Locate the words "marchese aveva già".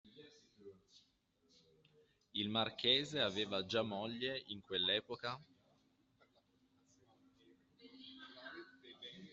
2.49-3.83